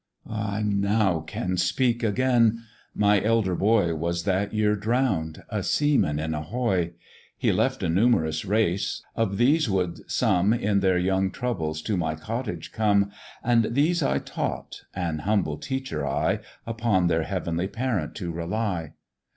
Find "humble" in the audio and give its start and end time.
15.19-15.57